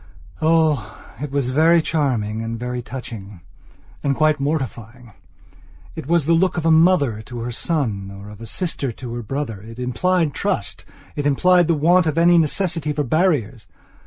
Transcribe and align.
oh, 0.41 0.99
it 1.21 1.29
was 1.29 1.51
very 1.51 1.79
charming 1.79 2.41
and 2.41 2.57
very 2.59 2.81
touchingand 2.81 3.41
quite 4.15 4.39
mortifying. 4.39 5.11
It 5.95 6.07
was 6.07 6.25
the 6.25 6.33
look 6.33 6.57
of 6.57 6.65
a 6.65 6.71
mother 6.71 7.21
to 7.21 7.41
her 7.41 7.51
son, 7.51 8.09
of 8.31 8.41
a 8.41 8.47
sister 8.47 8.91
to 8.91 9.13
her 9.13 9.21
brother. 9.21 9.61
It 9.61 9.77
implied 9.77 10.33
trust; 10.33 10.85
it 11.15 11.27
implied 11.27 11.67
the 11.67 11.75
want 11.75 12.07
of 12.07 12.17
any 12.17 12.39
necessity 12.39 12.91
for 12.93 13.03
barriers. 13.03 13.67